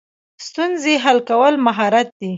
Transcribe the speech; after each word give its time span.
ستونزې 0.45 0.93
حل 1.03 1.17
کول 1.29 1.53
مهارت 1.67 2.07
دی 2.19 2.29